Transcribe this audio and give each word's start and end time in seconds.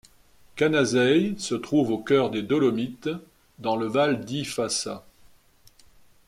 Canazei 0.55 1.35
se 1.37 1.53
trouve 1.53 1.91
au 1.91 1.99
cœur 1.99 2.31
des 2.31 2.41
Dolomites, 2.41 3.07
dans 3.59 3.75
le 3.75 3.85
Val 3.85 4.25
di 4.25 4.45
Fassa. 4.45 5.05